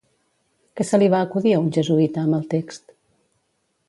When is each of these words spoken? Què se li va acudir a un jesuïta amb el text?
Què 0.79 0.85
se 0.91 0.99
li 1.03 1.09
va 1.13 1.19
acudir 1.27 1.53
a 1.57 1.59
un 1.65 1.69
jesuïta 1.77 2.23
amb 2.25 2.39
el 2.39 2.49
text? 2.55 2.97